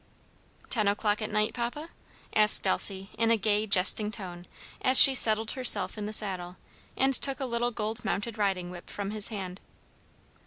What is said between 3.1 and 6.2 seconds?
in a gay, jesting tone, as she settled herself in the